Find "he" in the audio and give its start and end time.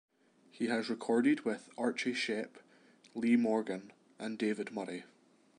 0.49-0.65